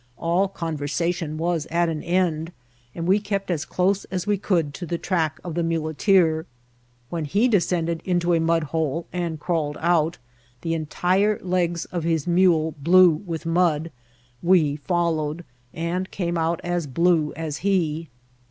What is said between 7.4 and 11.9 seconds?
descended into a mudhole, and crawled out, the entire legs